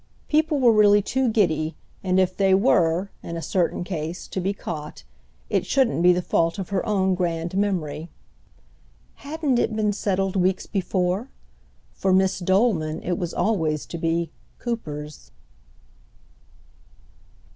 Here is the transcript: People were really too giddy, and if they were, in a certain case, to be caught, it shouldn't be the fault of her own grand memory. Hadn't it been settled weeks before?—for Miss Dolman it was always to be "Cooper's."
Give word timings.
People 0.29 0.57
were 0.59 0.71
really 0.71 1.03
too 1.03 1.29
giddy, 1.29 1.75
and 2.03 2.19
if 2.19 2.35
they 2.35 2.55
were, 2.55 3.11
in 3.21 3.37
a 3.37 3.41
certain 3.43 3.83
case, 3.83 4.25
to 4.29 4.41
be 4.41 4.51
caught, 4.51 5.03
it 5.47 5.63
shouldn't 5.63 6.01
be 6.01 6.11
the 6.11 6.23
fault 6.23 6.57
of 6.57 6.69
her 6.69 6.83
own 6.87 7.13
grand 7.13 7.55
memory. 7.55 8.09
Hadn't 9.17 9.59
it 9.59 9.75
been 9.75 9.93
settled 9.93 10.35
weeks 10.35 10.65
before?—for 10.65 12.13
Miss 12.13 12.39
Dolman 12.39 13.03
it 13.03 13.19
was 13.19 13.31
always 13.31 13.85
to 13.85 13.99
be 13.99 14.31
"Cooper's." 14.57 15.29